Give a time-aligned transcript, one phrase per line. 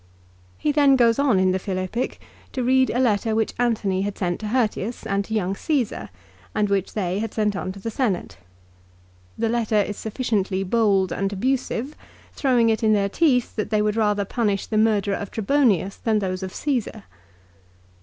[0.57, 2.19] He then goes on in the Philippic,
[2.53, 6.09] to read a letter which Antony had sent to Hirtius and to young Caesar,
[6.55, 8.37] and which they, had sent on to the Senate.
[9.37, 11.95] The letter is sufficiently bold and abusive,
[12.33, 16.17] throwing it in their teeth that they would rather punish the murderer of Trebonius than
[16.17, 17.03] those of Caesar.